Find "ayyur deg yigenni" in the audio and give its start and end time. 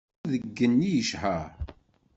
0.03-0.89